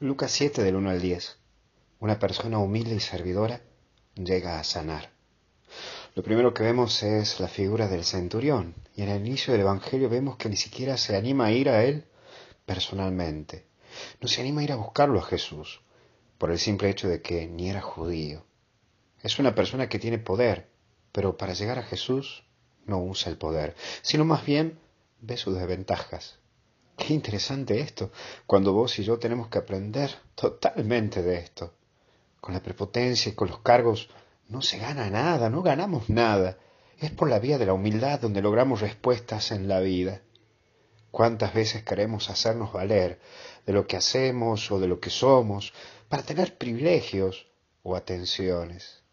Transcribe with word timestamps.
Lucas 0.00 0.30
7 0.30 0.62
del 0.62 0.76
1 0.76 0.90
al 0.90 1.00
10. 1.00 1.38
Una 1.98 2.20
persona 2.20 2.60
humilde 2.60 2.94
y 2.94 3.00
servidora 3.00 3.62
llega 4.14 4.60
a 4.60 4.62
sanar. 4.62 5.10
Lo 6.14 6.22
primero 6.22 6.54
que 6.54 6.62
vemos 6.62 7.02
es 7.02 7.40
la 7.40 7.48
figura 7.48 7.88
del 7.88 8.04
centurión 8.04 8.76
y 8.94 9.02
en 9.02 9.08
el 9.08 9.26
inicio 9.26 9.52
del 9.52 9.62
Evangelio 9.62 10.08
vemos 10.08 10.36
que 10.36 10.48
ni 10.48 10.54
siquiera 10.54 10.96
se 10.96 11.16
anima 11.16 11.46
a 11.46 11.50
ir 11.50 11.68
a 11.68 11.82
él 11.82 12.04
personalmente. 12.64 13.66
No 14.20 14.28
se 14.28 14.40
anima 14.40 14.60
a 14.60 14.64
ir 14.64 14.72
a 14.72 14.76
buscarlo 14.76 15.18
a 15.18 15.24
Jesús 15.24 15.80
por 16.38 16.52
el 16.52 16.60
simple 16.60 16.90
hecho 16.90 17.08
de 17.08 17.20
que 17.20 17.48
ni 17.48 17.68
era 17.68 17.80
judío. 17.80 18.44
Es 19.20 19.40
una 19.40 19.56
persona 19.56 19.88
que 19.88 19.98
tiene 19.98 20.18
poder, 20.18 20.68
pero 21.10 21.36
para 21.36 21.54
llegar 21.54 21.80
a 21.80 21.82
Jesús 21.82 22.44
no 22.86 23.02
usa 23.02 23.32
el 23.32 23.36
poder, 23.36 23.74
sino 24.02 24.24
más 24.24 24.46
bien 24.46 24.78
ve 25.20 25.36
sus 25.36 25.56
desventajas. 25.56 26.38
Qué 26.98 27.14
interesante 27.14 27.78
esto, 27.78 28.10
cuando 28.44 28.72
vos 28.72 28.98
y 28.98 29.04
yo 29.04 29.20
tenemos 29.20 29.46
que 29.48 29.58
aprender 29.58 30.10
totalmente 30.34 31.22
de 31.22 31.36
esto. 31.36 31.72
Con 32.40 32.54
la 32.54 32.62
prepotencia 32.62 33.30
y 33.30 33.36
con 33.36 33.48
los 33.48 33.60
cargos 33.60 34.10
no 34.48 34.62
se 34.62 34.78
gana 34.78 35.08
nada, 35.08 35.48
no 35.48 35.62
ganamos 35.62 36.10
nada. 36.10 36.58
Es 36.98 37.12
por 37.12 37.30
la 37.30 37.38
vía 37.38 37.56
de 37.56 37.66
la 37.66 37.72
humildad 37.72 38.18
donde 38.18 38.42
logramos 38.42 38.80
respuestas 38.80 39.52
en 39.52 39.68
la 39.68 39.78
vida. 39.78 40.22
¿Cuántas 41.12 41.54
veces 41.54 41.84
queremos 41.84 42.30
hacernos 42.30 42.72
valer 42.72 43.20
de 43.64 43.72
lo 43.72 43.86
que 43.86 43.96
hacemos 43.96 44.70
o 44.72 44.80
de 44.80 44.88
lo 44.88 44.98
que 44.98 45.10
somos 45.10 45.72
para 46.08 46.24
tener 46.24 46.58
privilegios 46.58 47.46
o 47.84 47.94
atenciones? 47.94 49.04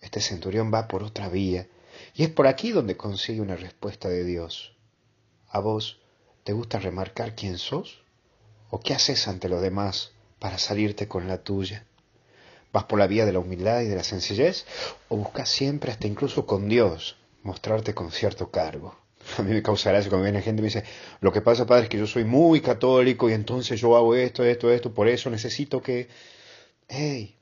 Este 0.00 0.20
centurión 0.20 0.74
va 0.74 0.88
por 0.88 1.04
otra 1.04 1.28
vía 1.28 1.68
y 2.12 2.24
es 2.24 2.30
por 2.30 2.48
aquí 2.48 2.72
donde 2.72 2.96
consigue 2.96 3.40
una 3.40 3.54
respuesta 3.54 4.08
de 4.08 4.24
Dios. 4.24 4.76
A 5.48 5.60
vos 5.60 6.00
¿Te 6.44 6.52
gusta 6.52 6.78
remarcar 6.78 7.34
quién 7.34 7.56
sos? 7.56 8.02
¿O 8.68 8.80
qué 8.80 8.92
haces 8.92 9.28
ante 9.28 9.48
los 9.48 9.62
demás 9.62 10.12
para 10.38 10.58
salirte 10.58 11.08
con 11.08 11.26
la 11.26 11.38
tuya? 11.38 11.86
¿Vas 12.70 12.84
por 12.84 12.98
la 12.98 13.06
vía 13.06 13.24
de 13.24 13.32
la 13.32 13.38
humildad 13.38 13.80
y 13.80 13.86
de 13.86 13.96
la 13.96 14.04
sencillez? 14.04 14.66
¿O 15.08 15.16
buscas 15.16 15.48
siempre, 15.48 15.90
hasta 15.90 16.06
incluso 16.06 16.44
con 16.44 16.68
Dios, 16.68 17.16
mostrarte 17.42 17.94
con 17.94 18.12
cierto 18.12 18.50
cargo? 18.50 18.94
A 19.38 19.42
mí 19.42 19.52
me 19.54 19.62
causa 19.62 19.90
gracia 19.90 20.10
cuando 20.10 20.24
viene 20.24 20.42
gente 20.42 20.60
y 20.60 20.64
me 20.64 20.68
dice, 20.68 20.84
lo 21.20 21.32
que 21.32 21.40
pasa, 21.40 21.64
padre, 21.64 21.84
es 21.84 21.88
que 21.88 21.98
yo 21.98 22.06
soy 22.06 22.24
muy 22.24 22.60
católico 22.60 23.30
y 23.30 23.32
entonces 23.32 23.80
yo 23.80 23.96
hago 23.96 24.14
esto, 24.14 24.44
esto, 24.44 24.70
esto, 24.70 24.92
por 24.92 25.08
eso 25.08 25.30
necesito 25.30 25.80
que... 25.80 26.08
¡Hey! 26.88 27.38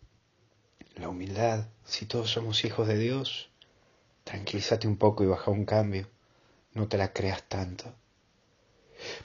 La 0.94 1.08
humildad, 1.08 1.66
si 1.84 2.06
todos 2.06 2.30
somos 2.30 2.64
hijos 2.64 2.86
de 2.86 2.98
Dios, 2.98 3.50
tranquilízate 4.22 4.86
un 4.86 4.96
poco 4.96 5.24
y 5.24 5.26
baja 5.26 5.50
un 5.50 5.64
cambio. 5.64 6.08
No 6.74 6.86
te 6.86 6.98
la 6.98 7.12
creas 7.12 7.42
tanto. 7.48 7.92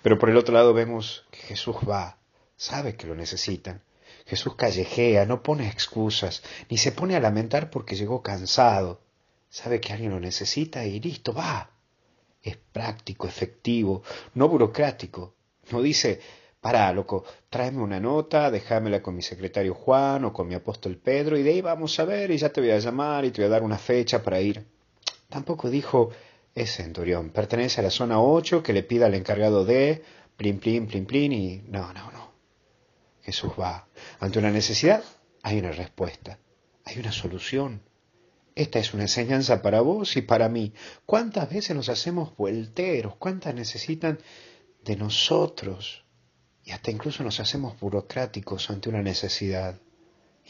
Pero 0.01 0.17
por 0.17 0.29
el 0.29 0.37
otro 0.37 0.53
lado 0.53 0.73
vemos 0.73 1.25
que 1.31 1.39
Jesús 1.39 1.77
va, 1.87 2.17
sabe 2.55 2.95
que 2.95 3.07
lo 3.07 3.15
necesitan. 3.15 3.81
Jesús 4.25 4.55
callejea, 4.55 5.25
no 5.25 5.41
pone 5.41 5.67
excusas, 5.67 6.43
ni 6.69 6.77
se 6.77 6.91
pone 6.91 7.15
a 7.15 7.19
lamentar 7.19 7.69
porque 7.69 7.95
llegó 7.95 8.21
cansado. 8.21 9.01
Sabe 9.49 9.79
que 9.79 9.93
alguien 9.93 10.11
lo 10.11 10.19
necesita 10.19 10.85
y 10.85 10.99
listo, 10.99 11.33
va. 11.33 11.69
Es 12.43 12.57
práctico, 12.57 13.27
efectivo, 13.27 14.03
no 14.33 14.49
burocrático. 14.49 15.33
No 15.71 15.81
dice, 15.81 16.19
para, 16.59 16.91
loco, 16.91 17.23
tráeme 17.49 17.81
una 17.81 17.99
nota, 17.99 18.51
déjamela 18.51 19.01
con 19.01 19.15
mi 19.15 19.21
secretario 19.21 19.73
Juan 19.73 20.25
o 20.25 20.33
con 20.33 20.47
mi 20.47 20.55
apóstol 20.55 20.97
Pedro 20.97 21.37
y 21.37 21.43
de 21.43 21.51
ahí 21.51 21.61
vamos 21.61 21.97
a 21.99 22.05
ver 22.05 22.31
y 22.31 22.37
ya 22.37 22.49
te 22.49 22.61
voy 22.61 22.71
a 22.71 22.79
llamar 22.79 23.23
y 23.25 23.31
te 23.31 23.41
voy 23.41 23.47
a 23.47 23.51
dar 23.51 23.63
una 23.63 23.77
fecha 23.77 24.21
para 24.21 24.41
ir. 24.41 24.65
Tampoco 25.29 25.69
dijo, 25.69 26.09
es 26.57 26.75
centurión. 26.75 27.29
Pertenece 27.29 27.81
a 27.81 27.83
la 27.83 27.91
zona 27.91 28.19
8 28.19 28.63
que 28.63 28.73
le 28.73 28.81
pida 28.81 29.05
al 29.05 29.13
encargado 29.13 29.63
de 29.63 30.03
plin, 30.35 30.59
plin, 30.59 30.87
plin, 30.87 31.05
plin 31.05 31.31
y 31.31 31.61
no, 31.67 31.93
no, 31.93 32.11
no. 32.11 32.31
Jesús 33.21 33.51
va. 33.59 33.87
Ante 34.19 34.39
una 34.39 34.49
necesidad 34.49 35.03
hay 35.43 35.59
una 35.59 35.71
respuesta, 35.71 36.39
hay 36.83 36.97
una 36.97 37.11
solución. 37.11 37.81
Esta 38.55 38.79
es 38.79 38.91
una 38.95 39.03
enseñanza 39.03 39.61
para 39.61 39.81
vos 39.81 40.17
y 40.17 40.23
para 40.23 40.49
mí. 40.49 40.73
¿Cuántas 41.05 41.47
veces 41.47 41.75
nos 41.75 41.89
hacemos 41.89 42.35
vuelteros? 42.35 43.15
¿Cuántas 43.17 43.53
necesitan 43.53 44.17
de 44.83 44.95
nosotros? 44.95 46.05
Y 46.63 46.71
hasta 46.71 46.89
incluso 46.89 47.23
nos 47.23 47.39
hacemos 47.39 47.79
burocráticos 47.79 48.71
ante 48.71 48.89
una 48.89 49.03
necesidad, 49.03 49.79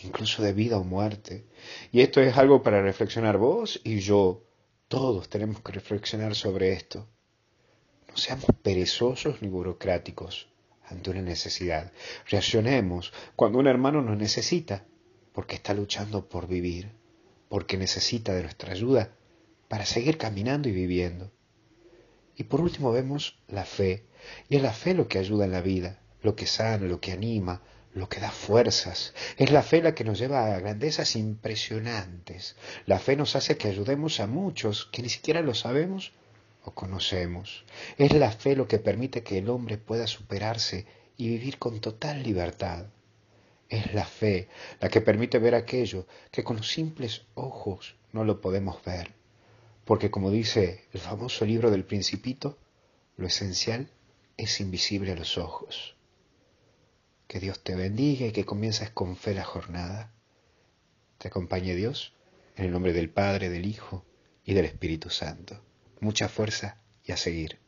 incluso 0.03 0.41
de 0.41 0.53
vida 0.53 0.77
o 0.77 0.85
muerte. 0.85 1.47
Y 1.91 1.99
esto 1.99 2.21
es 2.21 2.37
algo 2.37 2.63
para 2.63 2.81
reflexionar 2.81 3.37
vos 3.37 3.81
y 3.83 3.99
yo. 3.99 4.46
Todos 4.87 5.27
tenemos 5.27 5.61
que 5.61 5.73
reflexionar 5.73 6.33
sobre 6.33 6.71
esto. 6.71 7.09
No 8.07 8.15
seamos 8.15 8.45
perezosos 8.63 9.41
ni 9.41 9.49
burocráticos 9.49 10.47
ante 10.85 11.09
una 11.09 11.21
necesidad. 11.21 11.91
Reaccionemos 12.29 13.11
cuando 13.35 13.59
un 13.59 13.67
hermano 13.67 14.01
nos 14.01 14.17
necesita, 14.17 14.85
porque 15.33 15.55
está 15.55 15.73
luchando 15.73 16.29
por 16.29 16.47
vivir, 16.47 16.93
porque 17.49 17.75
necesita 17.75 18.33
de 18.33 18.43
nuestra 18.43 18.71
ayuda 18.71 19.13
para 19.67 19.85
seguir 19.85 20.17
caminando 20.17 20.69
y 20.69 20.71
viviendo. 20.71 21.33
Y 22.37 22.43
por 22.43 22.61
último 22.61 22.93
vemos 22.93 23.39
la 23.49 23.65
fe, 23.65 24.05
y 24.47 24.55
es 24.55 24.61
la 24.61 24.71
fe 24.71 24.93
lo 24.93 25.09
que 25.09 25.19
ayuda 25.19 25.43
en 25.43 25.51
la 25.51 25.61
vida, 25.61 25.99
lo 26.21 26.37
que 26.37 26.45
sana, 26.45 26.87
lo 26.87 27.01
que 27.01 27.11
anima, 27.11 27.61
lo 27.97 28.09
que 28.09 28.19
da 28.19 28.31
fuerzas. 28.31 29.13
Es 29.37 29.51
la 29.51 29.63
fe 29.63 29.81
la 29.81 29.93
que 29.93 30.03
nos 30.03 30.19
lleva 30.19 30.53
a 30.53 30.59
grandezas 30.59 31.15
impresionantes. 31.15 32.55
La 32.85 32.99
fe 32.99 33.15
nos 33.15 33.35
hace 33.35 33.57
que 33.57 33.67
ayudemos 33.67 34.19
a 34.19 34.27
muchos 34.27 34.85
que 34.85 35.01
ni 35.01 35.09
siquiera 35.09 35.41
lo 35.41 35.53
sabemos 35.53 36.13
o 36.63 36.71
conocemos. 36.71 37.65
Es 37.97 38.13
la 38.13 38.31
fe 38.31 38.55
lo 38.55 38.67
que 38.67 38.79
permite 38.79 39.23
que 39.23 39.37
el 39.37 39.49
hombre 39.49 39.77
pueda 39.77 40.07
superarse 40.07 40.85
y 41.17 41.27
vivir 41.29 41.57
con 41.57 41.81
total 41.81 42.23
libertad. 42.23 42.85
Es 43.69 43.93
la 43.93 44.05
fe 44.05 44.47
la 44.79 44.89
que 44.89 45.01
permite 45.01 45.39
ver 45.39 45.55
aquello 45.55 46.07
que 46.31 46.43
con 46.43 46.57
los 46.57 46.69
simples 46.69 47.23
ojos 47.35 47.95
no 48.13 48.23
lo 48.23 48.39
podemos 48.39 48.83
ver. 48.85 49.11
Porque 49.83 50.11
como 50.11 50.31
dice 50.31 50.85
el 50.93 50.99
famoso 50.99 51.45
libro 51.45 51.71
del 51.71 51.83
principito, 51.83 52.57
lo 53.17 53.27
esencial 53.27 53.89
es 54.37 54.61
invisible 54.61 55.11
a 55.11 55.15
los 55.15 55.37
ojos. 55.37 55.96
Que 57.27 57.39
Dios 57.39 57.63
te 57.63 57.75
bendiga 57.75 58.27
y 58.27 58.31
que 58.31 58.45
comiences 58.45 58.89
con 58.89 59.15
fe 59.15 59.33
la 59.33 59.43
jornada. 59.43 60.11
Te 61.17 61.27
acompañe 61.27 61.75
Dios 61.75 62.13
en 62.55 62.65
el 62.65 62.71
nombre 62.71 62.93
del 62.93 63.09
Padre, 63.09 63.49
del 63.49 63.65
Hijo 63.65 64.05
y 64.45 64.53
del 64.53 64.65
Espíritu 64.65 65.09
Santo. 65.09 65.61
Mucha 65.99 66.29
fuerza 66.29 66.77
y 67.03 67.11
a 67.11 67.17
seguir. 67.17 67.59